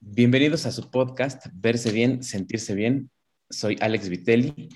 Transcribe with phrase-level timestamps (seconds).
[0.00, 3.10] Bienvenidos a su podcast Verse Bien, Sentirse Bien.
[3.50, 4.68] Soy Alex Vitelli.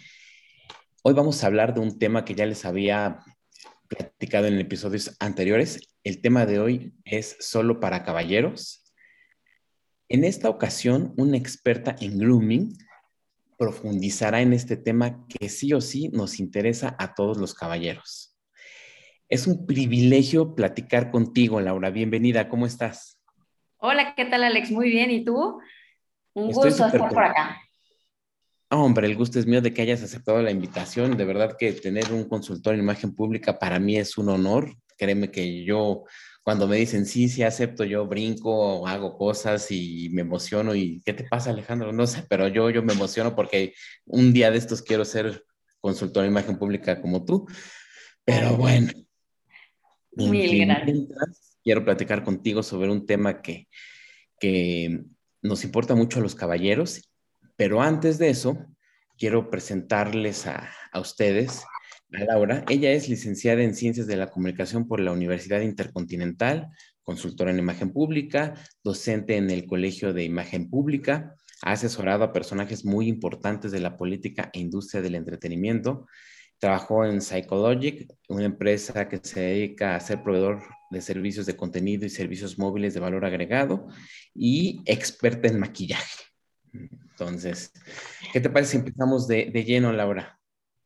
[1.04, 3.20] Hoy vamos a hablar de un tema que ya les había
[3.86, 5.94] platicado en episodios anteriores.
[6.02, 8.92] El tema de hoy es solo para caballeros.
[10.08, 12.76] En esta ocasión, una experta en grooming
[13.56, 18.36] profundizará en este tema que sí o sí nos interesa a todos los caballeros.
[19.28, 21.90] Es un privilegio platicar contigo, Laura.
[21.90, 23.21] Bienvenida, ¿cómo estás?
[23.84, 24.70] Hola, ¿qué tal Alex?
[24.70, 25.60] Muy bien, ¿y tú?
[26.34, 27.60] Un gusto estar por acá.
[28.70, 31.16] Hombre, el gusto es mío de que hayas aceptado la invitación.
[31.16, 34.72] De verdad que tener un consultor en imagen pública para mí es un honor.
[34.96, 36.04] Créeme que yo,
[36.44, 40.76] cuando me dicen sí, sí acepto, yo brinco, hago cosas y me emociono.
[40.76, 41.92] ¿Y qué te pasa, Alejandro?
[41.92, 43.74] No sé, pero yo, yo me emociono porque
[44.06, 45.44] un día de estos quiero ser
[45.80, 47.48] consultor en imagen pública como tú.
[48.24, 48.92] Pero bueno.
[50.12, 53.68] Mil gracias quiero platicar contigo sobre un tema que,
[55.42, 57.10] nos importa mucho a los caballeros,
[57.56, 58.66] pero antes de eso,
[59.16, 61.64] quiero presentarles a, a ustedes
[62.12, 62.64] a Laura.
[62.68, 66.68] Ella es licenciada en Ciencias de la Comunicación por la Universidad Intercontinental,
[67.02, 72.84] consultora en imagen pública, docente en el Colegio de Imagen Pública, ha asesorado a personajes
[72.84, 76.06] muy importantes de la política e industria del entretenimiento,
[76.62, 82.04] Trabajó en Psychologic, una empresa que se dedica a ser proveedor de servicios de contenido
[82.04, 83.88] y servicios móviles de valor agregado
[84.34, 86.24] y experta en maquillaje.
[86.72, 87.72] Entonces,
[88.32, 90.38] ¿qué te parece si empezamos de, de lleno, Laura?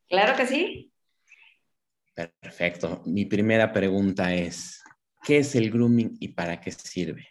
[0.07, 0.91] Claro que sí.
[2.41, 3.03] Perfecto.
[3.05, 4.81] Mi primera pregunta es,
[5.23, 7.27] ¿qué es el grooming y para qué sirve?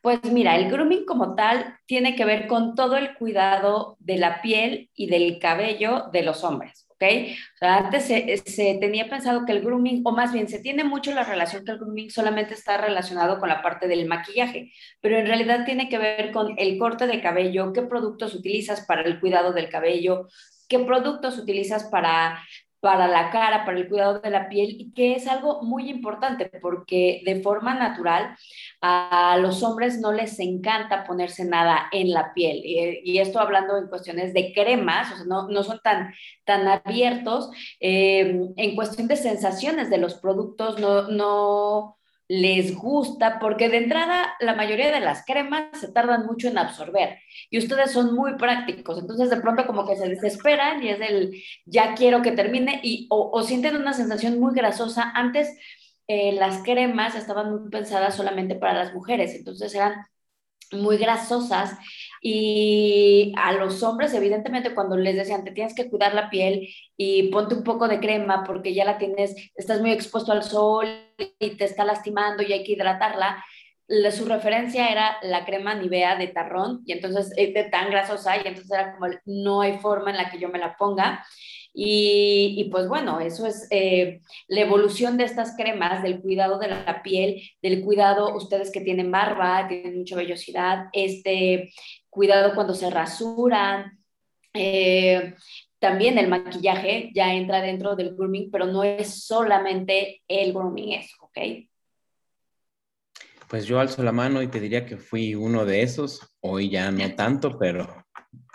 [0.00, 4.42] Pues mira, el grooming como tal tiene que ver con todo el cuidado de la
[4.42, 6.83] piel y del cabello de los hombres.
[7.06, 11.12] O sea, antes se, tenía pensado que el grooming, o más bien se tiene mucho
[11.12, 15.26] la relación que el grooming solamente está relacionado con la parte del maquillaje, pero en
[15.26, 19.52] realidad tiene que ver con el corte de cabello, qué productos utilizas para el cuidado
[19.52, 20.28] del cabello,
[20.68, 22.42] qué productos utilizas para
[22.84, 26.50] para la cara, para el cuidado de la piel, y que es algo muy importante
[26.60, 28.36] porque de forma natural
[28.82, 32.60] a los hombres no les encanta ponerse nada en la piel.
[32.62, 36.12] Y, esto hablando en cuestiones de cremas, o sea, no, no son tan,
[36.44, 37.50] tan abiertos.
[37.80, 41.96] Eh, en cuestión de sensaciones de los productos, no, no
[42.28, 47.18] les gusta, porque de entrada la mayoría de las cremas se tardan mucho en absorber
[47.50, 51.42] y ustedes son muy prácticos, entonces de pronto como que se desesperan y es el
[51.66, 55.12] ya quiero que termine y o, sienten una sensación muy grasosa.
[55.14, 55.56] Antes
[56.08, 59.94] eh, las cremas estaban pensadas solamente para las mujeres, entonces eran
[60.72, 61.76] muy grasosas
[62.26, 67.24] y a los hombres, evidentemente, cuando les decían, te tienes que cuidar la piel y
[67.24, 70.86] ponte un poco de crema porque ya la tienes, estás muy expuesto al sol
[71.38, 73.44] y te está lastimando y hay que hidratarla,
[74.10, 78.48] su referencia era la crema Nivea de tarrón y entonces es de tan grasosa y
[78.48, 81.22] entonces era como, no hay forma en la que yo me la ponga.
[81.76, 87.02] Y, pues bueno, eso es eh, la evolución de estas cremas, del cuidado de la
[87.02, 91.72] piel, del cuidado, ustedes que tienen barba, tienen mucha vellosidad, este
[92.14, 93.98] cuidado cuando se rasuran.
[94.52, 95.34] Eh,
[95.78, 101.16] también el maquillaje ya entra dentro del grooming, pero no es solamente el grooming eso,
[101.20, 101.38] ¿ok?
[103.48, 106.90] Pues yo alzo la mano y te diría que fui uno de esos, hoy ya
[106.90, 108.04] no tanto, pero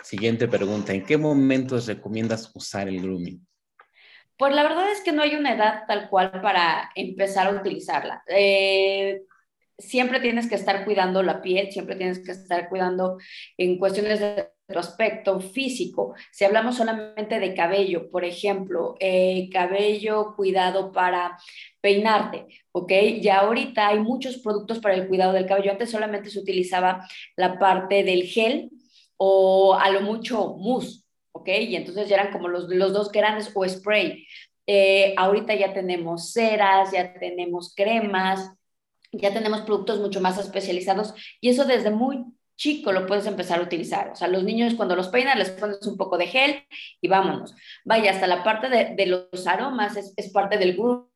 [0.02, 3.46] Siguiente pregunta, ¿en qué momentos recomiendas usar el grooming?
[4.36, 8.22] Pues la verdad es que no hay una edad tal cual para empezar a utilizarla.
[8.26, 9.22] Eh,
[9.80, 13.18] siempre tienes que estar cuidando la piel, siempre tienes que estar cuidando
[13.56, 16.14] en cuestiones de tu aspecto físico.
[16.30, 21.38] Si hablamos solamente de cabello, por ejemplo, eh, cabello cuidado para
[21.80, 22.92] peinarte, ¿ok?
[23.20, 25.72] Ya ahorita hay muchos productos para el cuidado del cabello.
[25.72, 28.70] Antes solamente se utilizaba la parte del gel
[29.16, 31.48] o a lo mucho mousse, ¿ok?
[31.48, 34.26] Y entonces ya eran como los, los dos grandes o spray.
[34.66, 38.52] Eh, ahorita ya tenemos ceras, ya tenemos cremas,
[39.12, 42.24] ya tenemos productos mucho más especializados y eso desde muy
[42.56, 44.10] chico lo puedes empezar a utilizar.
[44.10, 46.62] O sea, los niños cuando los peinan les pones un poco de gel
[47.00, 47.54] y vámonos.
[47.84, 51.10] Vaya, hasta la parte de, de los aromas es, parte del grupo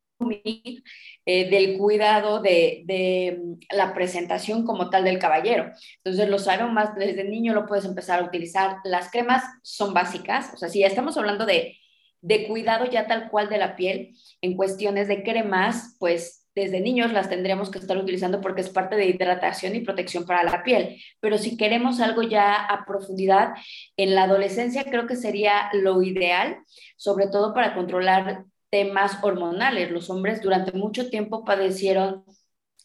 [1.26, 5.70] eh, del cuidado de, mm, la presentación como tal del caballero.
[6.02, 8.78] Entonces, los aromas desde niño lo puedes empezar a utilizar.
[8.84, 11.76] Las cremas son básicas, o sea, si ya estamos hablando de,
[12.22, 17.12] de cuidado ya tal cual de la piel, en cuestiones de cremas, pues desde niños
[17.12, 21.00] las tendremos que estar utilizando porque es parte de hidratación y protección para la piel.
[21.20, 23.54] Pero si queremos algo ya a profundidad,
[23.96, 26.58] en la adolescencia creo que sería lo ideal,
[26.96, 29.90] sobre todo para controlar temas hormonales.
[29.90, 32.24] Los hombres durante mucho tiempo padecieron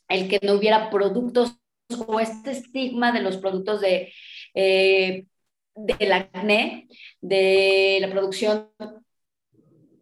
[0.07, 1.57] el que no hubiera productos
[2.07, 4.12] o este estigma de los productos de,
[4.54, 5.25] eh,
[5.75, 6.88] del acné,
[7.22, 8.69] de la producción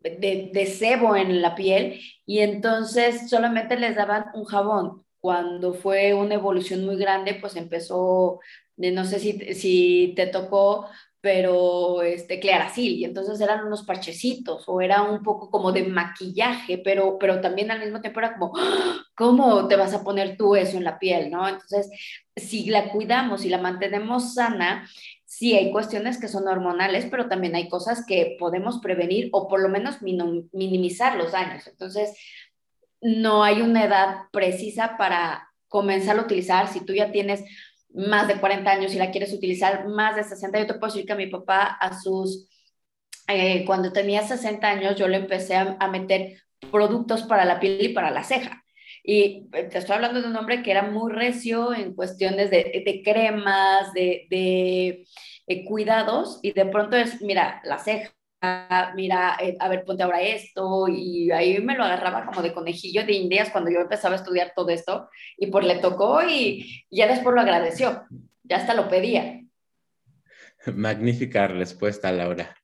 [0.01, 5.03] de, de, sebo en la piel, y entonces solamente les daban un jabón.
[5.19, 8.39] Cuando fue una evolución muy grande, pues empezó,
[8.77, 10.87] no sé si, si te tocó,
[11.19, 16.77] pero este, Claracil, y entonces eran unos parchecitos o era un poco como de maquillaje,
[16.77, 19.01] pero, pero también al mismo tiempo era como, ¡Ah!
[19.15, 21.47] ¿cómo te vas a poner tú eso en la piel, no?
[21.47, 21.89] Entonces,
[22.35, 24.87] si la cuidamos y la mantenemos sana,
[25.27, 29.59] sí hay cuestiones que son hormonales, pero también hay cosas que podemos prevenir o por
[29.61, 31.67] lo menos minimizar los daños.
[31.67, 32.17] Entonces,
[33.01, 36.69] no hay una edad precisa para comenzar a utilizar.
[36.69, 37.43] Si tú ya tienes
[37.93, 41.05] más de 40 años y la quieres utilizar más de 60, yo te puedo decir
[41.05, 42.47] que a mi papá a sus,
[43.27, 46.41] eh, cuando tenía 60 años, yo le empecé a, meter
[46.71, 48.63] productos para la piel y para la ceja.
[49.09, 52.83] Y eh, te estoy hablando de un hombre que era muy recio en cuestiones de,
[52.85, 55.05] de cremas, de, de,
[55.47, 58.11] de, cuidados, y de pronto es, mira, la ceja,
[58.97, 63.05] mira, eh, a ver, ponte ahora esto, y ahí me lo agarraba como de conejillo
[63.05, 67.07] de indias cuando yo empezaba a estudiar todo esto, y pues le tocó y ya
[67.07, 68.03] después lo agradeció,
[68.43, 69.41] ya hasta lo pedía.
[70.75, 72.57] Magnífica respuesta, Laura.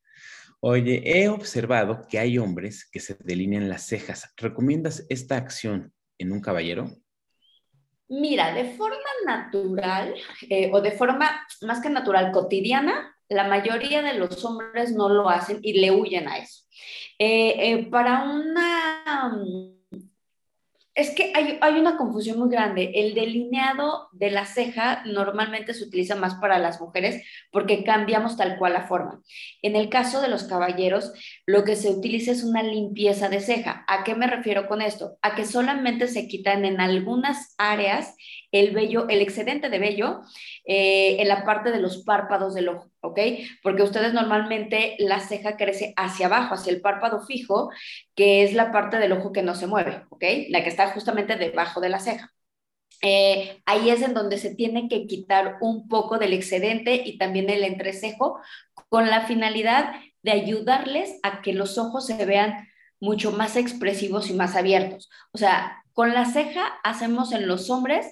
[0.59, 4.33] Oye, he observado que hay hombres que se delinean las cejas.
[4.35, 5.93] ¿Recomiendas esta acción
[6.23, 6.89] en un caballero?
[8.09, 10.13] Mira, de forma natural
[10.49, 15.29] eh, o de forma más que natural cotidiana, la mayoría de los hombres no lo
[15.29, 16.63] hacen y le huyen a eso.
[17.17, 19.31] Eh, eh, para una
[20.95, 22.91] es que hay, una confusión muy grande.
[22.93, 28.57] El delineado de la ceja normalmente se utiliza más para las mujeres porque cambiamos tal
[28.57, 29.21] cual la forma.
[29.63, 31.11] En el caso de los caballeros,
[31.47, 33.83] lo que se utiliza es una limpieza de ceja.
[33.87, 35.17] ¿A qué me refiero con esto?
[35.23, 38.15] A que solamente se quitan en algunas áreas
[38.53, 40.21] el vello, el excedente de vello
[40.63, 43.19] eh, en la parte de los párpados del ojo, ¿ok?
[43.63, 47.71] Porque ustedes normalmente la ceja crece hacia abajo, hacia el párpado fijo,
[48.15, 50.23] que es la parte del ojo que no se mueve, ¿ok?
[50.49, 52.31] La que está justamente debajo de la ceja.
[53.01, 57.49] Eh, ahí es en donde se tiene que quitar un poco del excedente y también
[57.49, 58.39] el entrecejo
[58.87, 64.33] con la finalidad de ayudarles a que los ojos se vean mucho más expresivos y
[64.33, 65.09] más abiertos.
[65.33, 68.05] O sea, con la ceja hacemos en los hombres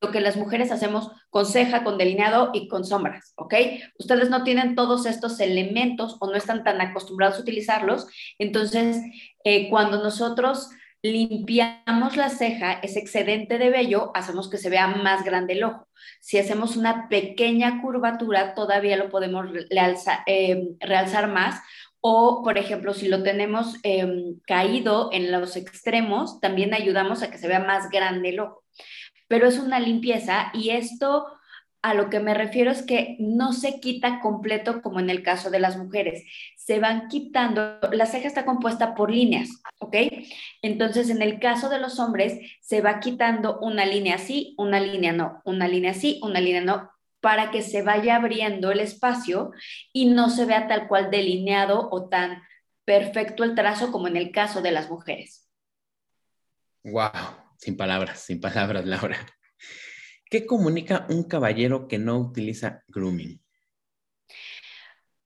[0.00, 3.54] lo que las mujeres hacemos con ceja, con delineado y con sombras, ¿ok?
[3.98, 8.06] Ustedes no tienen todos estos elementos o no están tan acostumbrados a utilizarlos,
[8.38, 8.98] entonces
[9.44, 10.70] eh, cuando nosotros
[11.02, 15.88] limpiamos la ceja, ese excedente de vello, hacemos que se vea más grande el ojo.
[16.20, 19.46] Si hacemos una pequeña curvatura, todavía lo podemos
[20.26, 21.60] eh, realzar más.
[22.02, 27.38] O, por ejemplo, si lo tenemos em, caído en los extremos, también ayudamos a que
[27.38, 28.62] se vea más grande el ojo
[29.30, 31.28] pero es una limpieza y esto
[31.82, 35.50] a lo que me refiero es que no se quita completo como en el caso
[35.50, 36.24] de las mujeres.
[36.56, 39.94] Se van quitando, la ceja está compuesta por líneas, ¿ok?
[40.62, 45.12] Entonces, en el caso de los hombres, se va quitando una línea así, una línea
[45.12, 46.90] no, una línea así, una línea no,
[47.20, 49.52] para que se vaya abriendo el espacio
[49.92, 52.42] y no se vea tal cual delineado o tan
[52.84, 55.48] perfecto el trazo como en el caso de las mujeres.
[56.82, 59.18] Wow, sin palabras, sin palabras, Laura.
[60.24, 63.40] ¿Qué comunica un caballero que no utiliza grooming?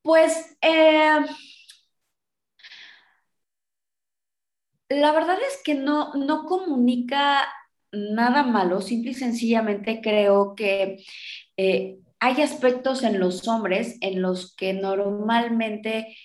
[0.03, 1.21] Pues eh,
[4.89, 7.47] la verdad es que no, no comunica
[7.93, 11.05] nada malo, simple y sencillamente creo que
[11.57, 16.17] eh, hay aspectos en los hombres en los que normalmente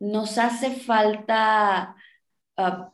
[0.00, 1.94] nos hace falta
[2.56, 2.92] ah,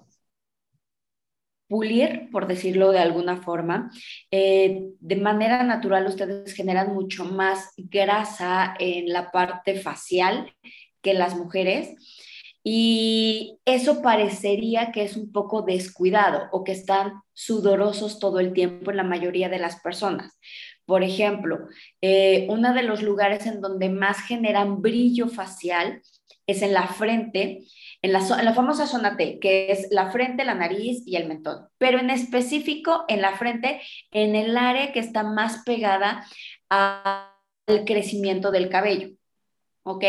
[1.69, 3.91] pulir, por decirlo de alguna forma.
[4.31, 10.53] Eh, de manera natural ustedes generan mucho más grasa en la parte facial
[11.03, 11.95] que las mujeres
[12.65, 18.91] y eso parecería que es un poco descuidado o que están sudorosos todo el tiempo
[18.91, 20.39] en la mayoría de las personas.
[20.85, 21.69] Por ejemplo,
[22.01, 26.03] eh, uno de los lugares en donde más generan brillo facial
[26.47, 27.61] es en la frente
[28.03, 31.99] en la, famosa zona T, que es la frente, la nariz y el mentón, pero
[31.99, 33.81] en específico en la frente,
[34.13, 36.25] en el área que está más pegada
[36.69, 39.11] al crecimiento del cabello.
[39.83, 40.05] ¿Ok?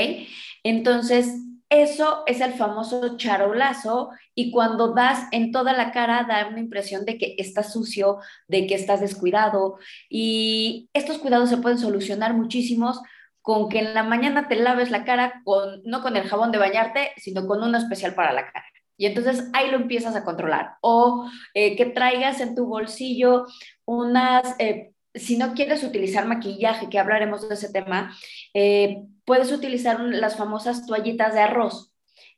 [0.63, 1.33] Entonces,
[1.69, 7.05] eso es el famoso charolazo y cuando das en toda la cara da una impresión
[7.05, 8.17] de que estás sucio,
[8.47, 9.77] de que estás descuidado
[10.09, 12.99] y estos cuidados se pueden solucionar muchísimos
[13.41, 16.57] con que en la mañana te laves la cara con, no con el jabón de
[16.57, 18.65] bañarte, sino con uno especial para la cara.
[18.99, 20.73] Y entonces ahí lo empiezas a controlar.
[20.81, 23.45] O eh, que traigas en tu bolsillo
[23.85, 28.13] unas, eh, si no quieres utilizar maquillaje, que hablaremos de ese tema,
[28.53, 31.88] eh, puedes utilizar las famosas toallitas de arroz.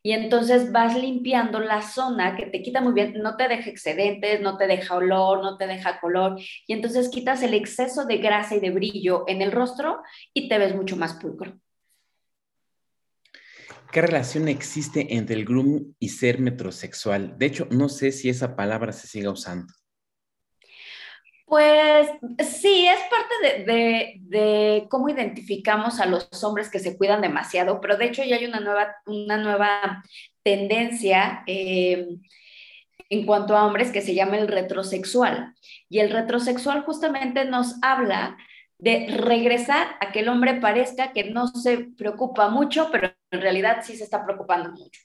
[0.03, 4.41] Y entonces vas limpiando la zona que te quita muy bien, no te deja excedentes,
[4.41, 6.39] no te deja olor, no te deja color.
[6.65, 10.01] Y entonces quitas el exceso de grasa y de brillo en el rostro
[10.33, 11.59] y te ves mucho más pulcro.
[13.91, 17.37] ¿Qué relación existe entre el groom y ser metrosexual?
[17.37, 19.73] De hecho, no sé si esa palabra se siga usando.
[21.51, 22.07] Pues
[22.47, 28.05] sí, es parte de, cómo identificamos a los hombres que se cuidan demasiado, pero de
[28.05, 30.01] hecho ya hay una nueva, una nueva
[30.43, 32.07] tendencia eh,
[33.09, 35.53] en cuanto a hombres que se llama el retrosexual.
[35.89, 38.37] Y el retrosexual justamente nos habla
[38.77, 43.79] de regresar a que el hombre parezca que no se preocupa mucho, pero en realidad
[43.83, 45.01] sí se está preocupando mucho.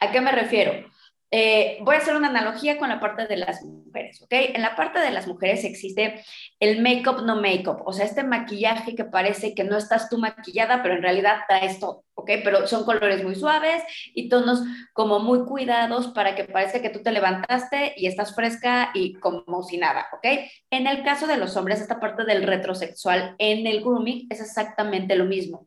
[0.00, 0.86] ¿A qué me refiero?
[1.30, 4.32] Eh, voy a hacer una analogía con la parte de las mujeres, ¿ok?
[4.32, 6.22] En la parte de las mujeres existe
[6.58, 10.82] el make-up no make-up, o sea, este maquillaje que parece que no estás tú maquillada,
[10.82, 12.30] pero en realidad traes todo, ¿ok?
[12.42, 13.82] Pero son colores muy suaves
[14.14, 14.62] y tonos
[14.94, 19.62] como muy cuidados para que parezca que tú te levantaste y estás fresca y como
[19.62, 20.26] si nada, ¿ok?
[20.70, 25.14] En el caso de los hombres, esta parte del retrosexual en el grooming es exactamente
[25.14, 25.66] lo mismo.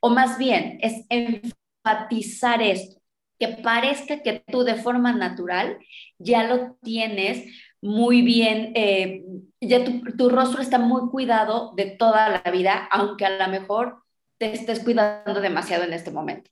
[0.00, 2.96] O más bien, es enfatizar esto
[3.38, 5.78] que parezca que tú de forma natural
[6.18, 7.44] ya lo tienes
[7.80, 9.22] muy bien, eh,
[9.60, 14.02] ya tu, rostro está muy cuidado de toda la vida, aunque a lo mejor
[14.38, 16.50] te estés cuidando demasiado en este momento.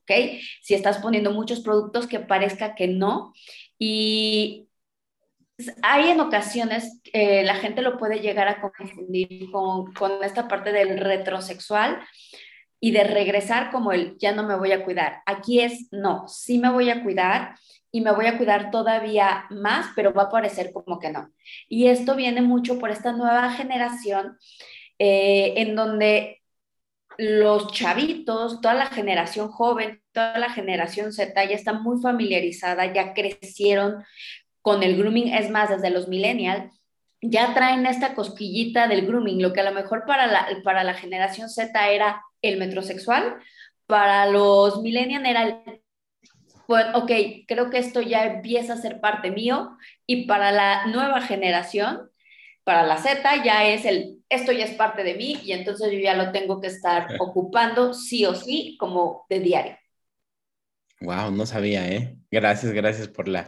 [0.61, 3.33] Si estás poniendo muchos productos que parezca que no.
[3.77, 4.69] Y
[5.83, 10.71] hay en ocasiones, eh, la gente lo puede llegar a confundir con, con esta parte
[10.71, 11.99] del retrosexual,
[12.85, 15.23] y de regresar como el ya no me voy a cuidar.
[15.25, 17.55] Aquí es no, sí me voy a cuidar
[17.91, 21.31] y me voy a cuidar todavía más, pero va a parecer como que no.
[21.67, 24.37] Y esto viene mucho por esta nueva generación
[24.99, 26.43] eh, en donde
[27.17, 33.15] los chavitos, toda la generación joven, toda la generación Z ya está muy familiarizada, ya
[33.15, 34.03] crecieron
[34.61, 36.71] con el grooming, es más, desde los millennials,
[37.19, 40.93] ya traen esta cosquillita del grooming, lo que a lo mejor para la, para la
[40.93, 43.35] generación Z era el metrosexual,
[43.85, 45.81] para los millennials era el,
[46.67, 47.11] pues, ok,
[47.47, 52.09] creo que esto ya empieza a ser parte mío, y para la nueva generación,
[52.63, 55.99] para la Z, ya es el, esto ya es parte de mí, y entonces yo
[55.99, 59.77] ya lo tengo que estar ocupando sí o sí como de diario.
[61.01, 62.15] Wow, no sabía, ¿eh?
[62.31, 63.45] Gracias, gracias por la,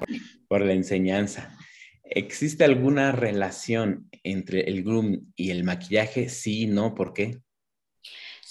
[0.48, 1.58] por la enseñanza.
[2.04, 6.30] ¿Existe alguna relación entre el groom y el maquillaje?
[6.30, 7.40] Sí, no, ¿por qué?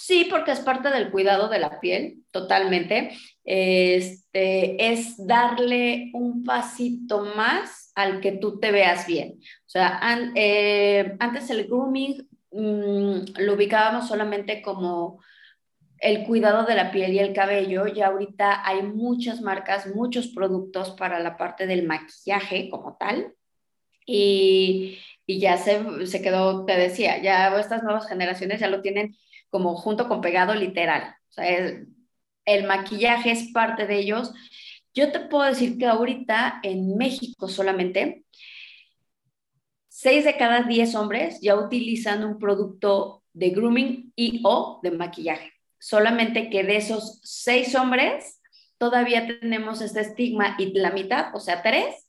[0.06, 3.10] Sí, porque es parte del cuidado de la piel, totalmente.
[3.42, 9.40] Este, es darle un pasito más al que tú te veas bien.
[9.40, 10.00] O sea,
[10.36, 15.20] eh, antes el grooming mm, lo ubicábamos solamente como
[15.98, 20.92] el cuidado de la piel y el cabello, y ahorita hay muchas marcas, muchos productos
[20.92, 23.34] para la parte del maquillaje como tal.
[24.06, 29.16] Y, y ya se, se quedó, te decía, ya estas nuevas generaciones ya lo tienen
[29.50, 31.14] como junto con pegado literal.
[31.30, 31.46] O sea,
[32.44, 34.32] el, maquillaje es parte de ellos.
[34.94, 38.24] Yo te puedo decir que ahorita en México solamente,
[39.88, 45.52] seis de cada diez hombres ya utilizan un producto de grooming y o de maquillaje.
[45.78, 48.40] Solamente que de esos seis hombres,
[48.78, 52.06] todavía tenemos este estigma y la mitad, o sea, tres,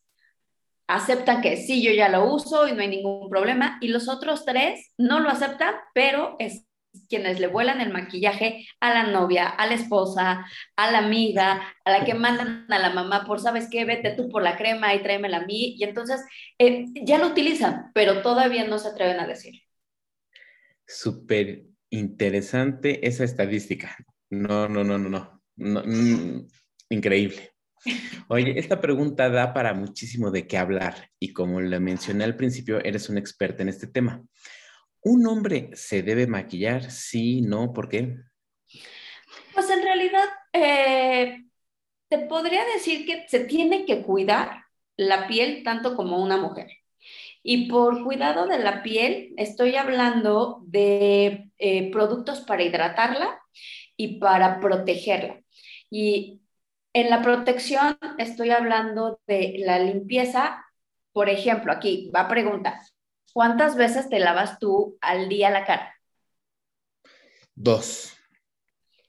[0.87, 4.45] aceptan que sí, yo ya lo uso y no hay ningún problema, y los otros
[4.45, 6.65] tres no lo aceptan, pero es,
[7.09, 11.91] quienes le vuelan el maquillaje a la novia, a la esposa, a la amiga, a
[11.91, 13.85] la que mandan a la mamá por, ¿sabes qué?
[13.85, 15.75] Vete tú por la crema y tráemela a mí.
[15.77, 16.21] Y entonces
[16.57, 19.61] eh, ya lo utilizan, pero todavía no se atreven a decir.
[20.85, 23.95] Súper interesante esa estadística.
[24.29, 25.41] No, no, no, no, no.
[25.55, 26.47] Mm,
[26.89, 27.51] increíble.
[28.27, 32.83] Oye, esta pregunta da para muchísimo de qué hablar y como le mencioné al principio,
[32.83, 34.23] eres un experta en este tema.
[35.09, 36.91] ¿Un hombre se debe maquillar?
[36.91, 38.17] Sí, no, ¿por qué?
[39.53, 41.45] Pues en realidad, eh,
[42.09, 44.65] te podría decir que se tiene que cuidar
[44.97, 46.67] la piel tanto como una mujer.
[47.41, 53.39] Y por cuidado de la piel, estoy hablando de eh, productos para hidratarla
[53.95, 55.41] y para protegerla.
[55.89, 56.41] Y
[56.91, 60.65] en la protección estoy hablando de la limpieza.
[61.13, 62.75] Por ejemplo, aquí va a preguntar,
[63.37, 65.95] ¿Cuántas veces te lavas tú al día la cara?
[67.53, 68.17] Dos.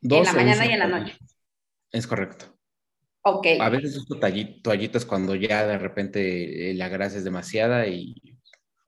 [0.03, 1.17] Dos en la mañana y en la noche.
[1.91, 2.55] Es correcto.
[3.23, 3.47] Ok.
[3.59, 4.21] A veces uso
[4.63, 8.17] toallitas cuando ya de repente eh, la grasa es demasiada y,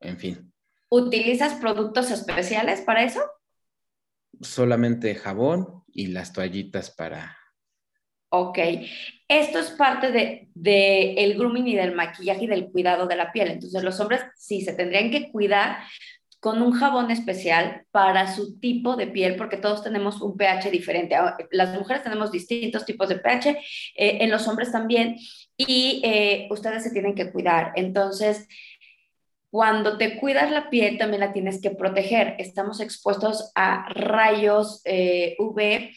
[0.01, 0.53] en fin.
[0.91, 3.23] ¿Utilizas productos especiales para eso?
[4.43, 7.35] Solamente jabón y las toallitas para...
[8.33, 8.59] Ok,
[9.27, 13.33] esto es parte de, de, el grooming y del maquillaje y del cuidado de la
[13.33, 13.49] piel.
[13.49, 15.79] Entonces los hombres sí se tendrían que cuidar
[16.41, 21.15] con un jabón especial para su tipo de piel, porque todos tenemos un pH diferente.
[21.15, 23.51] Ah, las mujeres tenemos distintos tipos de pH,
[23.97, 25.17] eh, en los hombres también,
[25.57, 27.73] y eh, ustedes se tienen que cuidar.
[27.77, 28.49] Entonces,
[29.51, 32.37] cuando te cuidas la piel, también la tienes que proteger.
[32.39, 35.91] Estamos expuestos a rayos eh, UV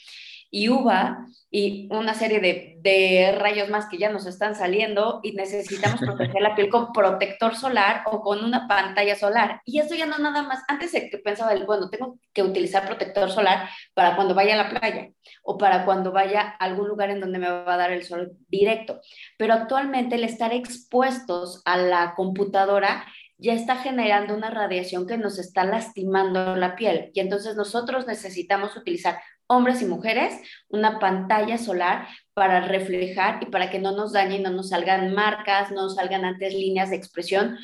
[0.53, 5.99] y UVA y una serie de, rayos más que ya nos están saliendo y necesitamos
[6.05, 9.61] proteger la piel con protector solar o con una pantalla solar.
[9.65, 13.31] Y eso ya no nada más, antes de que pensaba, bueno, tengo que utilizar protector
[13.31, 15.09] solar para cuando vaya a la playa
[15.41, 18.33] o para cuando vaya a algún lugar en donde me va a dar el sol
[18.47, 19.01] directo.
[19.37, 23.05] Pero actualmente el estar expuestos a la computadora
[23.37, 27.11] ya está generando una radiación que nos está lastimando la piel.
[27.13, 30.33] Y entonces nosotros necesitamos utilizar hombres y mujeres,
[30.69, 35.71] una pantalla solar para reflejar y para que no nos dañen, no nos salgan marcas,
[35.71, 37.57] no salgan antes líneas de expresión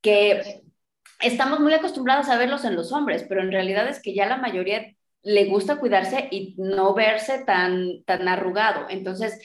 [0.00, 0.62] que
[1.20, 4.36] estamos muy acostumbrados a verlos en los hombres, pero en realidad es que ya la
[4.36, 8.86] mayoría le gusta cuidarse y no verse tan, tan arrugado.
[8.88, 9.38] Entonces,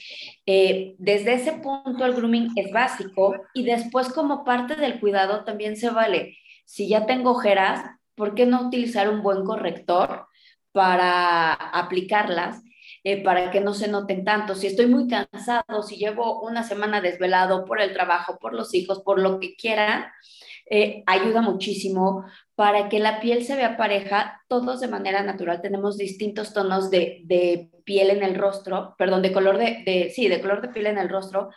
[0.46, 5.76] eh, desde ese punto el grooming es básico y después como parte del cuidado también
[5.76, 6.36] se vale.
[6.64, 10.28] Si ya tengo ojeras, ¿por qué no utilizar un buen corrector?
[10.72, 12.62] para aplicarlas,
[13.02, 14.54] eh, para que no se noten tanto.
[14.54, 19.02] Si estoy muy cansado, si llevo una semana desvelado por el trabajo, por los hijos,
[19.02, 20.14] por lo que quiera,
[20.70, 22.24] eh, ayuda muchísimo
[22.58, 27.20] para que la piel se vea pareja, todos de manera natural tenemos distintos tonos de,
[27.22, 30.88] de piel en el rostro, perdón, de color de, de, sí, de color de piel
[30.88, 31.50] en el rostro,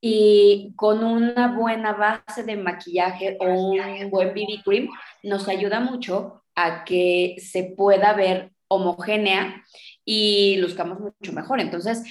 [0.00, 4.88] y con una buena base de maquillaje o un buen BB cream
[5.24, 9.62] nos ayuda mucho a que se pueda ver homogénea
[10.06, 11.60] y luzcamos mucho mejor.
[11.60, 12.02] Entonces,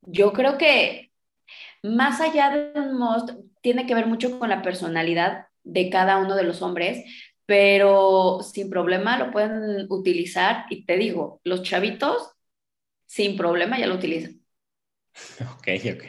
[0.00, 1.12] yo creo que
[1.82, 6.36] más allá de un most, tiene que ver mucho con la personalidad de cada uno
[6.36, 7.04] de los hombres,
[7.46, 12.30] pero sin problema lo pueden utilizar y te digo, los chavitos
[13.06, 14.40] sin problema ya lo utilizan.
[15.58, 16.04] Ok, ok.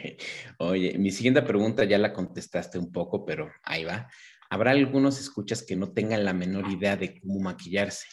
[0.58, 4.08] Oye, mi siguiente pregunta ya la contestaste un poco, pero ahí va.
[4.50, 8.06] Habrá algunos escuchas que no tengan la menor idea de cómo maquillarse.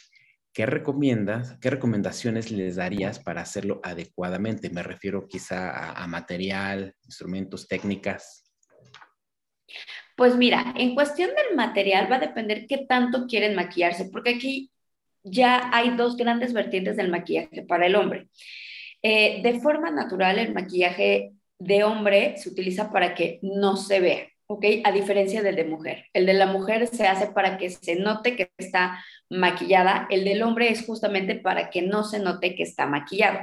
[0.53, 4.69] ¿Qué recomiendas, qué recomendaciones les darías para hacerlo adecuadamente?
[4.69, 8.42] Me refiero quizá a, material, instrumentos, técnicas.
[10.15, 14.71] Pues mira, en cuestión del material va a depender qué tanto quieren maquillarse, porque aquí
[15.23, 18.27] ya hay dos grandes vertientes del maquillaje para el hombre.
[19.01, 24.27] Eh, de forma natural, el maquillaje de hombre se utiliza para que no se vea.
[24.47, 24.65] ¿ok?
[24.83, 26.05] A diferencia del de mujer.
[26.13, 30.43] El de la mujer se hace para que se note que está maquillada, el del
[30.43, 33.39] hombre es justamente para que no se note que está maquillado.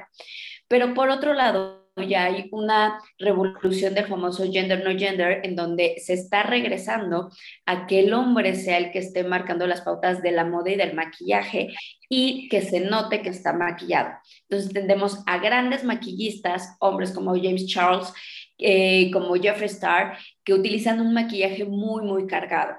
[0.68, 5.97] Pero por otro lado, ya hay una revolución del famoso gender no gender, en donde
[5.99, 7.31] se está regresando
[7.67, 10.77] a que el hombre sea el que esté marcando las pautas de la moda y
[10.77, 11.69] del maquillaje
[12.09, 14.11] y que se note que está maquillado.
[14.49, 18.13] Entonces tendemos a grandes maquillistas, hombres como James Charles,
[18.59, 22.75] eh, como Jeffree Star, que utilizan un maquillaje muy, muy cargado.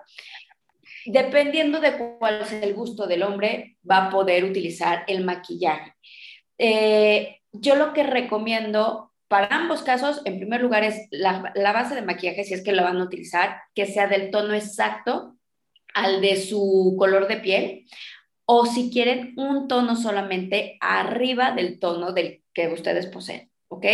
[1.06, 5.94] Dependiendo de cuál es el gusto del hombre, va a poder utilizar el maquillaje.
[6.58, 12.02] Eh, yo lo que recomiendo para ambos casos, en primer lugar, es la, base de
[12.02, 15.38] maquillaje, si es que lo van a utilizar, que sea del tono exacto
[15.94, 17.86] al de su color de piel,
[18.44, 23.86] o si quieren un tono solamente arriba del tono del que ustedes poseen, ¿ok?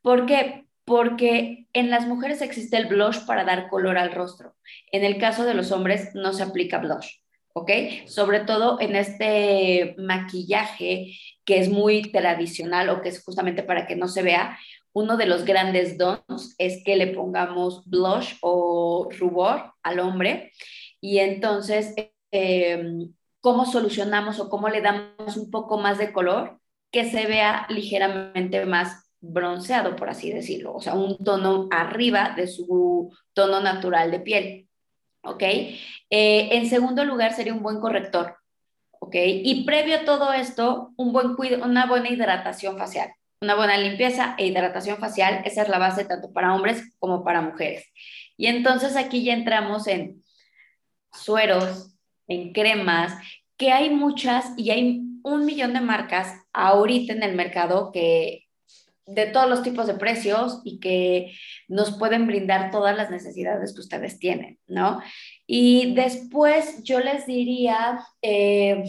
[0.00, 4.56] Porque porque en las mujeres existe el blush para dar color al rostro.
[4.90, 7.18] En el caso de los hombres no se aplica blush,
[7.52, 7.70] ¿ok?
[8.06, 13.96] Sobre todo en este maquillaje que es muy tradicional o que es justamente para que
[13.96, 14.58] no se vea.
[14.92, 20.52] Uno de los grandes dons es que le pongamos blush o rubor al hombre
[21.00, 21.94] y entonces,
[22.30, 26.60] em, ¿cómo solucionamos o cómo le damos un poco más de color?
[26.90, 32.46] Que se vea ligeramente más bronceado, por así decirlo, o sea, un tono arriba de
[32.46, 34.69] su tono natural de piel.
[35.22, 35.42] ¿Ok?
[35.42, 35.78] Eh,
[36.10, 38.36] en segundo lugar sería un buen corrector.
[38.98, 39.14] ¿Ok?
[39.16, 43.12] Y previo a todo esto, un buen una buena hidratación facial.
[43.42, 47.40] Una buena limpieza e hidratación facial, esa es la base tanto para hombres como para
[47.40, 47.86] mujeres.
[48.36, 50.22] Y entonces aquí ya entramos en
[51.12, 51.96] sueros,
[52.28, 53.14] en cremas,
[53.56, 58.49] que hay muchas y hay un millón de marcas ahorita en el mercado que
[59.14, 61.32] de todos los tipos de precios y que
[61.68, 65.00] nos pueden brindar todas las necesidades que ustedes tienen, ¿no?
[65.46, 68.84] Y después yo les diría eh,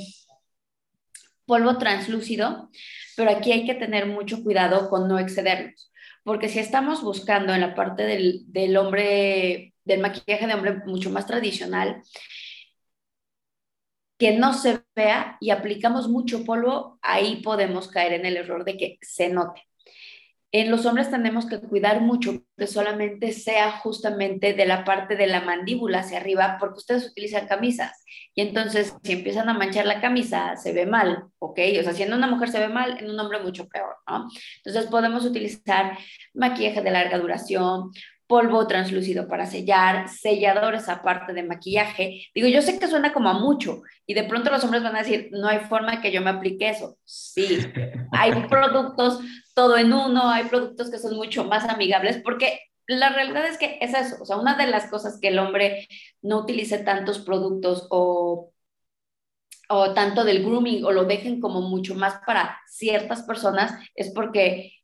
[1.45, 2.69] polvo translúcido,
[3.17, 5.91] pero aquí hay que tener mucho cuidado con no excedernos,
[6.23, 11.09] porque si estamos buscando en la parte del, del hombre, del maquillaje de hombre mucho
[11.09, 12.01] más tradicional,
[14.17, 18.77] que no se vea y aplicamos mucho polvo, ahí podemos caer en el error de
[18.77, 19.63] que se note.
[20.53, 25.27] En los hombres tenemos que cuidar mucho que solamente sea justamente de la parte de
[25.27, 28.03] la mandíbula hacia arriba, porque ustedes utilizan camisas.
[28.35, 31.59] Y entonces, si empiezan a manchar la camisa, se ve mal, ¿ok?
[31.79, 34.27] O sea, si en una mujer se ve mal, en un hombre mucho peor, ¿no?
[34.57, 35.97] Entonces, podemos utilizar
[36.33, 37.91] maquillaje de larga duración,
[38.31, 42.27] polvo translúcido para sellar, selladores aparte de maquillaje.
[42.33, 44.99] Digo, yo sé que suena como a mucho y de pronto los hombres van a
[44.99, 46.97] decir, no hay forma que yo me aplique eso.
[47.03, 47.59] Sí,
[48.13, 49.19] hay productos
[49.53, 53.79] todo en uno, hay productos que son mucho más amigables porque la realidad es que
[53.81, 55.89] es eso, o sea, una de las cosas que el hombre
[56.21, 58.53] no utilice tantos productos o
[59.73, 64.80] o tanto del grooming o lo dejen como mucho más para ciertas personas es porque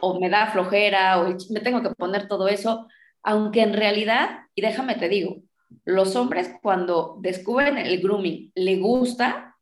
[0.00, 2.88] o me da flojera o me tengo que poner todo eso,
[3.22, 5.42] aunque en realidad, y déjame te digo,
[5.84, 9.56] los hombres cuando descubren el grooming le gusta,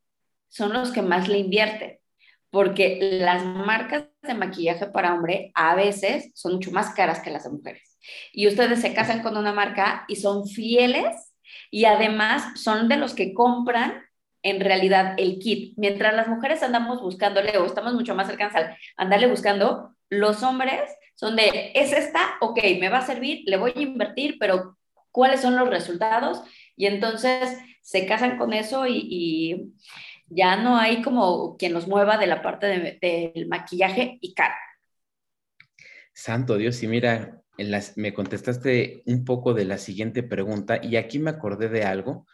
[0.49, 1.99] son los que más le invierten,
[2.51, 7.45] porque las marcas de maquillaje para hombre a veces son mucho más caras que las
[7.45, 7.99] de mujeres.
[8.33, 11.35] Y ustedes se casan con una marca y son fieles
[11.71, 14.04] y además son de los que compran
[14.45, 15.75] en realidad el kit.
[15.77, 20.83] Mientras las mujeres andamos buscándole o estamos mucho más cercanas al andarle buscando, los hombres
[21.15, 24.77] son de, es esta, ok, me va a servir, le voy a invertir, pero
[25.11, 26.43] ¿cuáles son los resultados?
[26.77, 29.73] Y entonces se casan con eso y,
[30.27, 34.57] ya no hay como quien los mueva de la parte del maquillaje y cara.
[36.15, 37.43] Santo Dios, y mira,
[37.97, 42.27] me contestaste un poco de la siguiente pregunta y aquí me acordé de algo.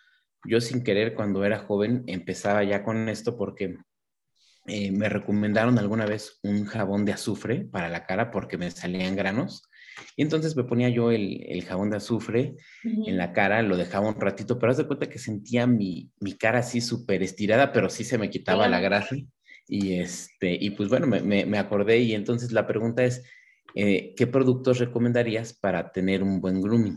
[0.44, 3.76] Yo sin querer cuando era joven empezaba ya con esto porque
[4.66, 9.16] eh, me recomendaron alguna vez un jabón de azufre para la cara porque me salían
[9.16, 9.62] granos.
[10.16, 14.20] Y entonces me ponía yo el, jabón de azufre en la cara, lo dejaba un
[14.20, 18.16] ratito, pero haz de cuenta que sentía mi, cara así súper estirada, pero sí se
[18.16, 19.16] me quitaba la grasa.
[19.66, 23.22] Y, este, y pues bueno, me, acordé y entonces la pregunta es,
[23.74, 26.96] eh, ¿qué productos recomendarías para tener un buen grooming?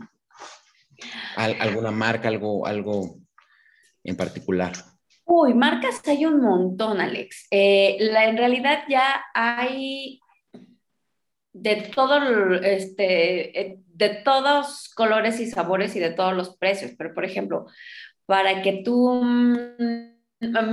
[1.36, 3.23] ¿Alguna marca, algo, algo
[4.04, 4.72] en particular?
[5.24, 7.46] Uy, marcas hay un montón, Alex.
[7.50, 10.20] Eh, en realidad ya hay
[11.52, 16.92] de todo, este, eh, de todos colores y sabores y de todos los precios.
[16.98, 17.66] Pero, por ejemplo,
[18.26, 20.14] para que tú mm,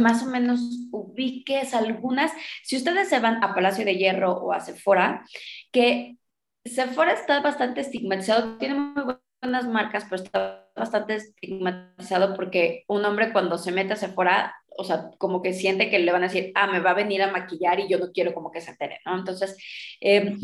[0.02, 0.60] más o menos
[0.92, 2.32] ubiques algunas,
[2.64, 5.24] si ustedes se van a Palacio de Hierro o a Sephora,
[5.72, 6.18] que
[6.66, 13.34] Sephora está bastante estigmatizado, tiene muy buenas marcas, pero está bastante estigmatizado porque un hombre
[13.34, 16.52] cuando se mete a Sephora, o sea, como que siente que le van a decir,
[16.56, 19.00] ah, me va a venir a maquillar y yo no quiero como que se entere,
[19.06, 19.18] ¿no?
[19.18, 19.58] Entonces,
[20.00, 20.40] em,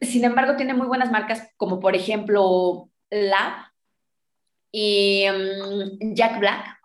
[0.00, 3.70] sin embargo, tiene muy buenas marcas como por ejemplo Lab
[4.72, 6.78] y em, Jack Black,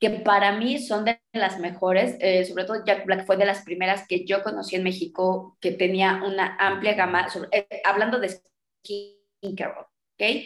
[0.00, 3.64] que para mí son de las mejores, eh, sobre todo Jack Black fue de las
[3.64, 8.40] primeras que yo conocí en México, que tenía una amplia gama, eh, hablando de
[8.82, 9.87] skincare,
[10.18, 10.44] ¿ok?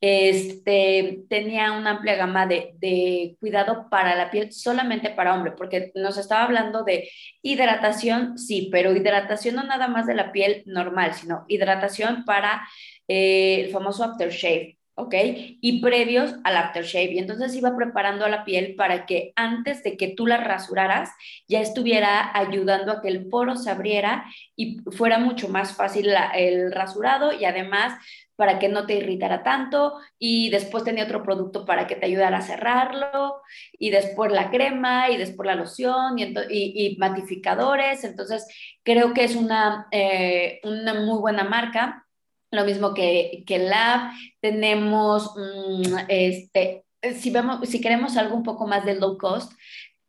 [0.00, 5.92] Este, tenía una amplia gama de, de, cuidado para la piel, solamente para hombre, porque
[5.94, 7.08] nos estaba hablando de
[7.40, 12.66] hidratación, sí, pero hidratación no nada más de la piel normal, sino hidratación para
[13.06, 14.78] eh, el famoso aftershave.
[14.94, 15.14] ¿ok?
[15.60, 17.12] Y previos al aftershave.
[17.12, 21.10] Y entonces iba preparando a la piel para que antes de que tú la rasuraras,
[21.48, 26.72] ya estuviera ayudando a que el poro se abriera y fuera mucho más fácil el
[26.72, 27.94] rasurado y además
[28.36, 32.38] para que no te irritara tanto y después tenía otro producto para que te ayudara
[32.38, 33.40] a cerrarlo
[33.72, 38.04] y después la crema y después la loción y, y, matificadores.
[38.04, 38.46] Entonces
[38.82, 42.06] creo que es una, eh, una muy buena marca.
[42.50, 44.10] Lo mismo que, que Lab.
[44.40, 49.52] Tenemos, mm, este, si, vemos, si queremos algo un poco más de low cost,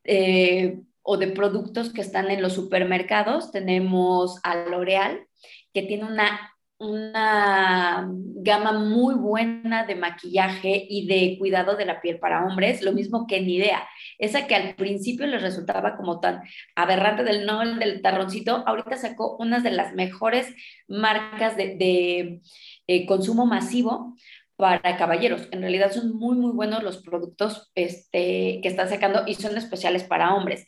[0.04, 5.28] eh, o de productos que están en los supermercados, tenemos a L'Oreal,
[5.74, 6.53] que tiene una
[6.84, 8.08] una
[8.44, 13.26] gama muy buena de maquillaje y de cuidado de la piel para hombres, lo mismo
[13.28, 13.88] que Nidea.
[14.18, 16.42] Esa que al principio les resultaba como tan
[16.76, 20.54] aberrante del no del tarroncito, ahorita sacó unas de las mejores
[20.88, 22.42] marcas de,
[22.88, 24.16] eh, consumo masivo
[24.56, 25.48] para caballeros.
[25.52, 30.04] En realidad son muy, muy buenos los productos este, que están sacando y son especiales
[30.04, 30.66] para hombres.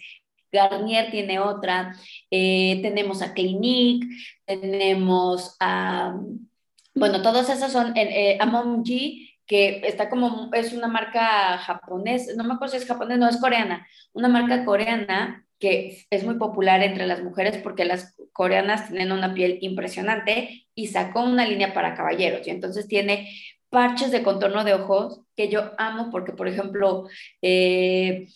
[0.56, 1.96] Garnier tiene otra,
[2.32, 4.08] eh, tenemos a Clinique,
[4.46, 6.20] tenemos a,
[6.96, 12.44] bueno, todos esos son, eh, a G que está como, es una marca japonesa, no
[12.44, 16.84] me acuerdo si es japonesa, no, es coreana, una marca coreana que es muy popular
[16.84, 21.96] entre las mujeres porque las coreanas tienen una piel impresionante y sacó una línea para
[21.96, 23.30] caballeros y entonces tiene
[23.70, 27.08] parches de contorno de ojos que yo amo porque, por ejemplo,
[27.41, 28.28] eh,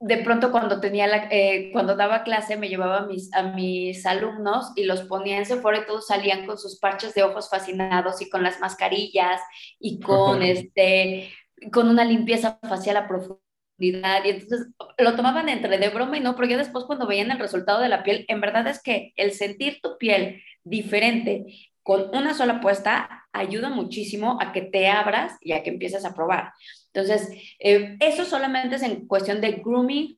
[0.00, 4.04] de pronto cuando tenía la, eh, cuando daba clase me llevaba a mis, a mis
[4.06, 8.20] alumnos y los ponía en Sephora y todos salían con sus parches de ojos fascinados
[8.20, 9.40] y con las mascarillas
[9.78, 11.30] y con este
[11.72, 16.36] con una limpieza facial a profundidad y entonces lo tomaban entre de broma y no,
[16.36, 19.80] porque después cuando veían el resultado de la piel, en verdad es que el sentir
[19.82, 21.46] tu piel diferente
[21.82, 26.14] con una sola puesta ayuda muchísimo a que te abras y a que empieces a
[26.14, 26.52] probar.
[26.94, 27.28] Entonces,
[27.58, 30.16] eh, eso solamente es en cuestión de grooming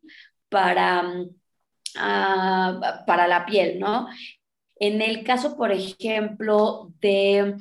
[0.50, 1.04] para,
[1.96, 4.06] ah, para la piel, ¿no?
[4.78, 7.56] En el caso, por ejemplo, de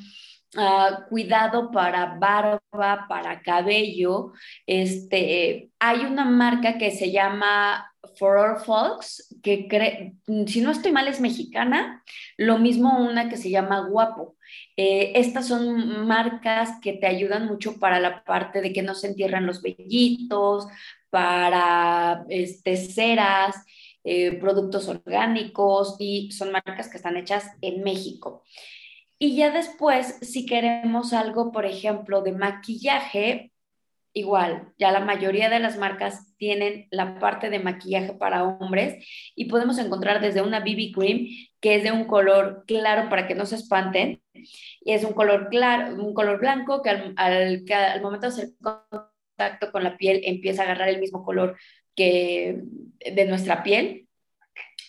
[0.57, 4.31] Ah, cuidado para barba, para cabello.
[4.65, 10.13] Este, hay una marca que se llama For All Folks, que
[10.47, 12.03] si no estoy mal es mexicana,
[12.37, 14.37] lo mismo una que se llama Guapo.
[14.77, 19.07] Eh, estas son marcas que te ayudan mucho para la parte de que no se
[19.07, 20.67] entierran los vellitos,
[21.09, 23.55] para este, ceras,
[24.03, 28.43] eh, productos orgánicos y son marcas que están hechas en México.
[29.25, 33.51] Y ya después, si queremos algo, por ejemplo, de maquillaje,
[34.13, 39.45] igual, ya la mayoría de las marcas tienen la parte de maquillaje para hombres y
[39.45, 41.25] podemos encontrar desde una BB cream
[41.59, 44.21] que es de un color claro para que no se espanten.
[44.81, 49.71] Y es un color claro, un color blanco que al, al momento de hacer contacto
[49.71, 51.57] con la piel empieza a agarrar el mismo color
[51.95, 52.61] que
[52.99, 54.07] de nuestra piel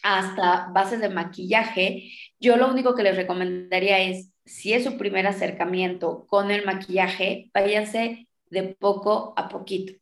[0.02, 5.26] hasta bases de maquillaje yo lo único que les recomendaría es, si es su primer
[5.26, 9.92] acercamiento con el maquillaje, váyanse de poco a poquito.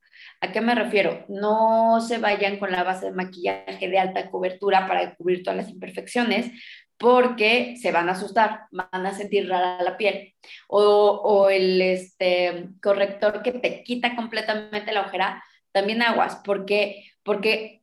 [0.40, 1.24] ¿A qué me refiero?
[1.28, 5.70] No se vayan con la base de maquillaje de alta cobertura para cubrir todas las
[5.70, 6.50] imperfecciones,
[6.98, 10.34] porque se van a asustar, van a sentir rara la piel.
[10.68, 15.42] O, el este, corrector que te quita completamente la ojera,
[15.72, 17.82] también aguas, porque, porque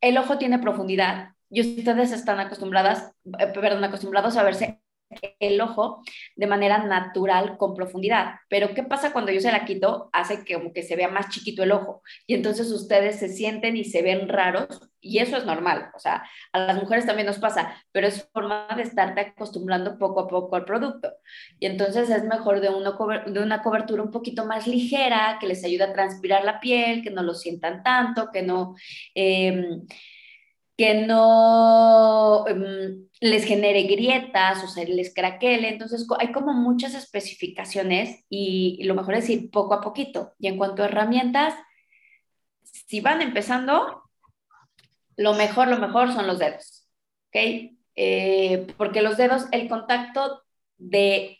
[0.00, 4.80] el ojo tiene profundidad y ustedes están acostumbradas, eh, perdón, acostumbrados a verse
[5.40, 6.02] el ojo
[6.36, 8.36] de manera natural con profundidad.
[8.48, 10.10] Pero ¿qué pasa cuando yo se la quito?
[10.12, 13.76] Hace que como que se vea más chiquito el ojo y entonces ustedes se sienten
[13.76, 15.90] y se ven raros y eso es normal.
[15.94, 20.20] O sea, a las mujeres también nos pasa, pero es forma de estarte acostumbrando poco
[20.20, 21.12] a poco al producto.
[21.58, 25.64] Y entonces es mejor de, uno, de una cobertura un poquito más ligera, que les
[25.64, 28.74] ayude a transpirar la piel, que no lo sientan tanto, que no...
[29.14, 29.86] Em,
[30.78, 35.70] que no em, les genere grietas o se les craquele.
[35.70, 40.34] Entonces, hay como muchas especificaciones y, lo mejor es ir poco a poquito.
[40.38, 41.54] Y en cuanto a herramientas,
[42.62, 44.04] si van empezando,
[45.16, 46.86] lo mejor, lo mejor son los dedos,
[47.28, 47.72] ¿ok?
[47.96, 50.44] Eh, porque los dedos, el contacto
[50.76, 51.38] de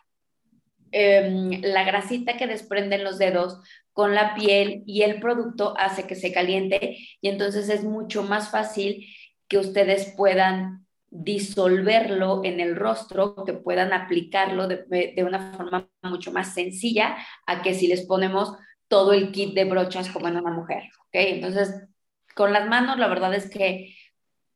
[0.90, 3.60] em, la grasita que desprenden los dedos
[3.92, 8.50] con la piel y el producto hace que se caliente y entonces es mucho más
[8.50, 9.06] fácil
[9.48, 16.52] que ustedes puedan disolverlo en el rostro, que puedan aplicarlo de, una forma mucho más
[16.52, 18.54] sencilla a que si les ponemos
[18.88, 20.84] todo el kit de brochas como en una mujer.
[21.12, 21.88] Entonces,
[22.34, 23.94] con las manos, la verdad es que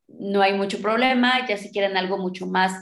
[0.07, 2.73] no hay mucho problema, ya si quieren algo mucho más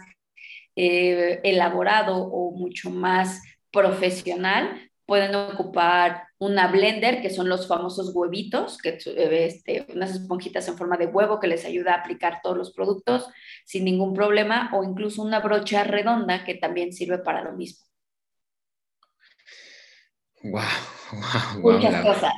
[0.75, 8.77] eh, elaborado o mucho más profesional, pueden ocupar una blender, que son los famosos huevitos,
[8.77, 12.55] que eh, este, unas esponjitas en forma de huevo que les ayuda a aplicar todos
[12.55, 13.27] los productos
[13.65, 17.85] sin ningún problema, o incluso una brocha redonda que también sirve para lo mismo.
[20.43, 20.61] Wow,
[21.61, 22.33] wow, Muchas cosas.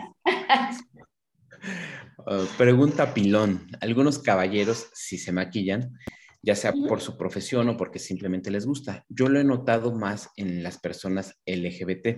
[2.25, 3.67] Uh, pregunta pilón.
[3.81, 5.95] Algunos caballeros, si se maquillan,
[6.41, 9.05] ya sea por su profesión o porque simplemente les gusta.
[9.09, 12.17] Yo lo he notado más en las personas LGBT.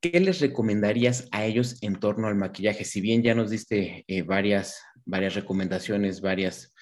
[0.00, 2.84] ¿Qué les recomendarías a ellos en torno al maquillaje?
[2.84, 6.74] Si bien ya nos diste eh, varias, varias recomendaciones, varias,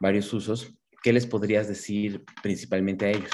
[0.00, 3.30] varios usos, ¿qué les podrías decir principalmente a ellos?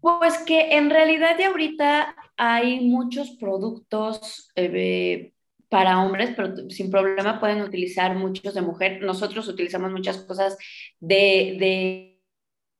[0.00, 5.32] Pues que en realidad ya ahorita hay muchos productos eh,
[5.70, 9.02] para hombres, pero sin problema pueden utilizar muchos de mujer.
[9.02, 10.58] Nosotros utilizamos muchas cosas
[11.00, 12.22] de, de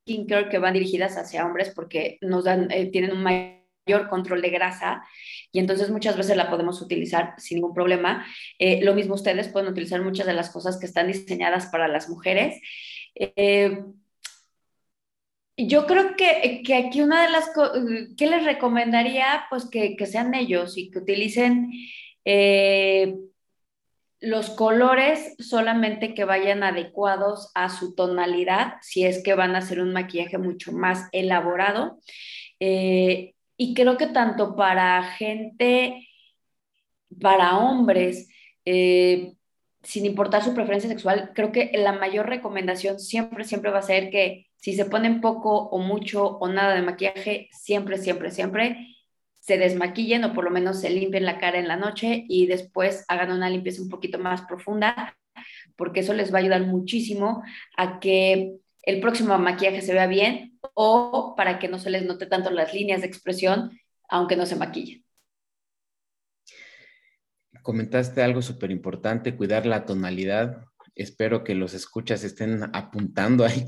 [0.02, 4.42] skincare que van dirigidas hacia hombres porque nos dan, eh, tienen un mayor mayor control
[4.42, 5.04] de grasa
[5.52, 8.26] y entonces muchas veces la podemos utilizar sin ningún problema.
[8.58, 12.08] Eh, lo mismo ustedes pueden utilizar muchas de las cosas que están diseñadas para las
[12.08, 12.60] mujeres.
[13.14, 13.78] Eh,
[15.56, 17.84] Yo creo que, que, aquí una de las cosas
[18.16, 21.70] que les recomendaría, pues que, que, sean ellos y que utilicen
[22.24, 23.14] eh,
[24.20, 29.80] los colores solamente que vayan adecuados a su tonalidad, si es que van a hacer
[29.80, 32.00] un maquillaje mucho más elaborado.
[33.56, 36.08] Y creo que tanto para gente,
[37.20, 38.28] para hombres,
[38.64, 39.34] eh,
[39.82, 44.10] sin importar su preferencia sexual, creo que la mayor recomendación siempre, siempre va a ser
[44.10, 48.94] que si se ponen poco o mucho o nada de maquillaje, siempre, siempre, siempre
[49.40, 53.04] se desmaquillen o por lo menos se limpien la cara en la noche y después
[53.08, 55.18] hagan una limpieza un poquito más profunda,
[55.76, 57.42] porque eso les va a ayudar muchísimo
[57.76, 58.54] a que
[58.86, 62.72] el próximo maquillaje se vea bien o para que no se les note tanto las
[62.74, 65.04] líneas de expresión, aunque no se maquillen.
[67.62, 70.64] Comentaste algo súper importante, cuidar la tonalidad.
[70.94, 73.64] Espero que los escuchas estén apuntando ahí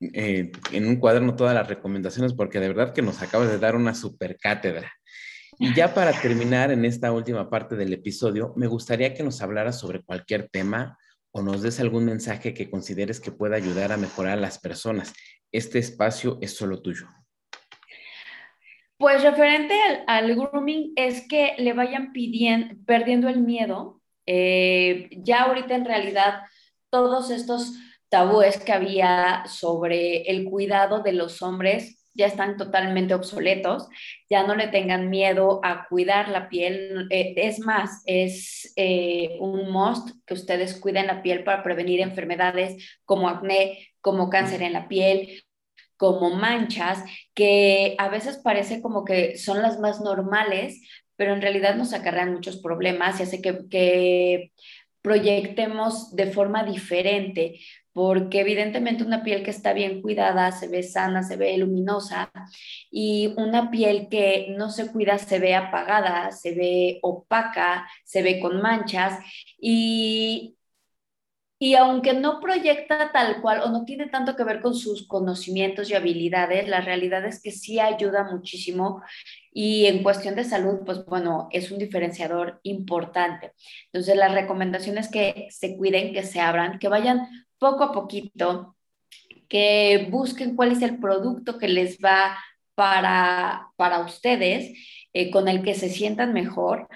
[0.00, 3.74] eh, en un cuaderno todas las recomendaciones, porque de verdad que nos acabas de dar
[3.74, 4.92] una super cátedra.
[5.58, 9.78] Y ya para terminar en esta última parte del episodio, me gustaría que nos hablaras
[9.78, 10.96] sobre cualquier tema
[11.32, 15.12] o nos des algún mensaje que consideres que pueda ayudar a mejorar a las personas.
[15.52, 17.06] Este espacio es solo tuyo.
[18.96, 19.74] Pues referente
[20.06, 24.02] al, grooming es que le vayan pidiendo, perdiendo el miedo.
[24.26, 26.42] Eh, ya ahorita en realidad
[26.90, 27.72] todos estos
[28.10, 33.88] tabúes que había sobre el cuidado de los hombres ya están totalmente obsoletos,
[34.28, 37.06] ya no le tengan miedo a cuidar la piel.
[37.10, 42.98] Eh, es más, es eh, un must que ustedes cuiden la piel para prevenir enfermedades
[43.04, 45.44] como acné, como cáncer en la piel,
[45.96, 50.80] como manchas, que a veces parece como que son las más normales,
[51.16, 54.52] pero en realidad nos acarrean muchos problemas y hace que, que
[55.02, 57.58] proyectemos de forma diferente
[57.92, 62.30] porque evidentemente una piel que está bien cuidada se ve sana, se ve luminosa,
[62.90, 68.40] y una piel que no se cuida se ve apagada, se ve opaca, se ve
[68.40, 69.18] con manchas,
[69.60, 70.56] y,
[71.58, 75.90] y aunque no proyecta tal cual o no tiene tanto que ver con sus conocimientos
[75.90, 79.02] y habilidades, la realidad es que sí ayuda muchísimo
[79.52, 83.52] y en cuestión de salud, pues bueno, es un diferenciador importante.
[83.86, 88.76] Entonces, las recomendaciones que se cuiden, que se abran, que vayan poco a poquito,
[89.48, 92.38] que busquen cuál es el producto que les va
[92.74, 94.72] para, para ustedes,
[95.12, 96.88] eh, con el que se sientan mejor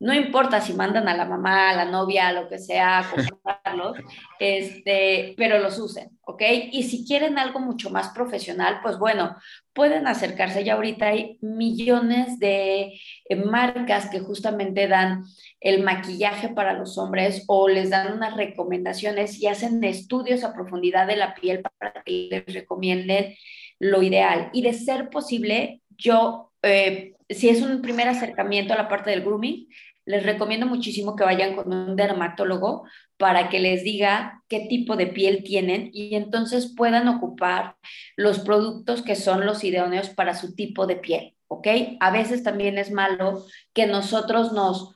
[0.00, 3.10] no importa si mandan a la mamá, a la novia, a lo que sea, a
[3.10, 3.98] comprarlos,
[4.38, 6.42] este, pero los usen, ¿ok?
[6.72, 9.36] Y si quieren algo mucho más profesional, pues bueno,
[9.72, 10.64] pueden acercarse.
[10.64, 15.24] Ya ahorita hay millones de eh, marcas que justamente dan
[15.60, 21.06] el maquillaje para los hombres o les dan unas recomendaciones y hacen estudios a profundidad
[21.06, 23.34] de la piel para que les recomienden
[23.78, 24.50] lo ideal.
[24.52, 29.22] Y de ser posible, yo eh, si es un primer acercamiento a la parte del
[29.22, 29.68] grooming,
[30.06, 32.84] les recomiendo muchísimo que vayan con un dermatólogo
[33.16, 37.76] para que les diga qué tipo de piel tienen y entonces puedan ocupar
[38.16, 41.68] los productos que son los idóneos para su tipo de piel, ¿ok?
[42.00, 44.94] A veces también es malo que nosotros nos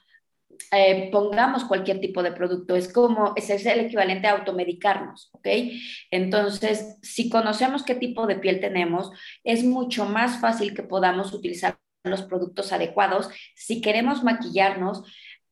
[0.73, 5.47] eh, pongamos cualquier tipo de producto, es como, ese es el equivalente a automedicarnos, ¿ok?
[6.11, 9.11] Entonces, si conocemos qué tipo de piel tenemos,
[9.45, 11.79] es mucho más fácil que podamos utilizar
[12.11, 13.29] los productos adecuados.
[13.55, 15.05] Si queremos maquillarnos,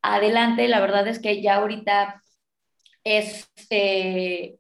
[0.03, 2.23] adelante, la verdad es que ya ahorita
[3.05, 4.57] es, eh,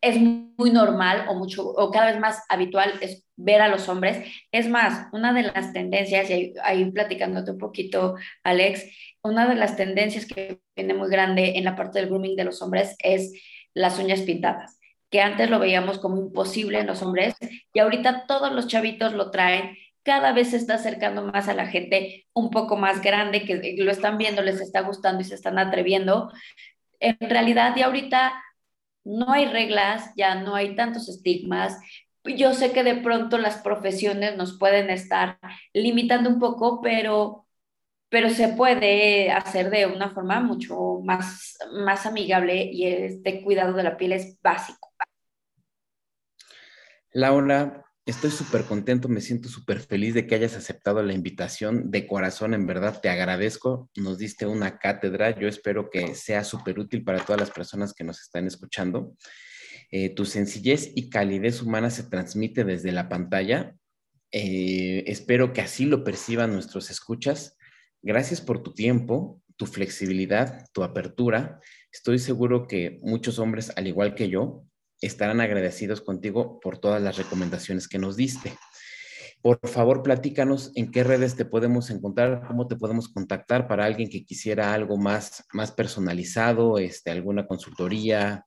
[0.00, 4.26] es muy normal o, mucho, o cada vez más habitual es ver a los hombres.
[4.52, 8.84] Es más, una de las tendencias, y ahí, platicándote un poquito, Alex,
[9.22, 12.60] una de las tendencias que viene muy grande en la parte del grooming de los
[12.62, 13.32] hombres es
[13.74, 14.78] las uñas pintadas,
[15.10, 17.36] que antes lo veíamos como imposible en los hombres
[17.72, 19.76] y ahorita todos los chavitos lo traen
[20.08, 23.90] cada vez se está acercando más a la gente un poco más grande, que lo
[23.90, 26.32] están viendo, les está gustando y se están atreviendo.
[26.98, 28.42] En realidad, ya ahorita
[29.04, 31.78] no hay reglas, ya no hay tantos estigmas.
[32.24, 35.38] Yo sé que de pronto las profesiones nos pueden estar
[35.74, 37.46] limitando un poco, pero,
[38.08, 43.82] pero se puede hacer de una forma mucho más, más amigable y este cuidado de
[43.82, 44.90] la piel es básico.
[47.12, 51.90] Laura, Estoy súper contento, me siento súper feliz de que hayas aceptado la invitación.
[51.90, 53.90] De corazón, en verdad, te agradezco.
[53.96, 55.38] Nos diste una cátedra.
[55.38, 59.14] Yo espero que sea súper útil para todas las personas que nos están escuchando.
[59.90, 63.76] Eh, tu sencillez y calidez humana se transmite desde la pantalla.
[64.32, 67.58] Eh, espero que así lo perciban nuestros escuchas.
[68.00, 71.60] Gracias por tu tiempo, tu flexibilidad, tu apertura.
[71.92, 74.64] Estoy seguro que muchos hombres, al igual que yo,
[75.00, 78.52] estarán agradecidos contigo por todas las recomendaciones que nos diste.
[79.40, 84.10] Por favor, platícanos en qué redes te podemos encontrar, cómo te podemos contactar para alguien
[84.10, 88.44] que quisiera algo más, más personalizado, este, alguna consultoría.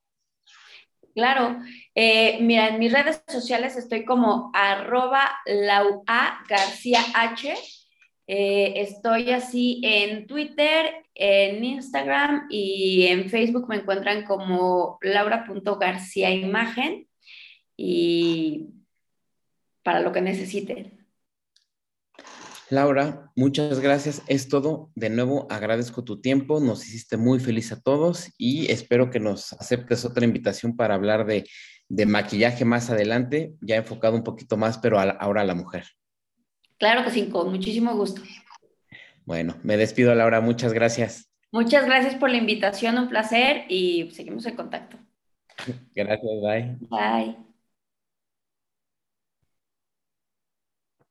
[1.15, 1.59] Claro,
[1.95, 7.55] eh, mira, en mis redes sociales estoy como arroba laua García H.
[8.27, 17.07] Eh, estoy así en Twitter, en Instagram y en Facebook me encuentran como laura.garcía imagen
[17.75, 18.69] y
[19.83, 21.01] para lo que necesiten.
[22.71, 24.21] Laura, muchas gracias.
[24.27, 24.91] Es todo.
[24.95, 26.61] De nuevo, agradezco tu tiempo.
[26.61, 31.25] Nos hiciste muy feliz a todos y espero que nos aceptes otra invitación para hablar
[31.25, 31.43] de,
[32.05, 35.83] maquillaje más adelante, ya enfocado un poquito más, pero ahora a la mujer.
[36.81, 38.23] Claro que sí, con muchísimo gusto.
[39.23, 40.41] Bueno, me despido, Laura.
[40.41, 41.29] Muchas gracias.
[41.51, 44.97] Muchas gracias por la invitación, un placer y seguimos en contacto.
[45.93, 46.77] Gracias, bye.
[46.89, 47.50] Bye.